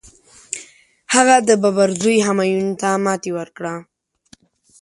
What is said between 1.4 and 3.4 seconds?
د بابر زوی همایون ته ماتي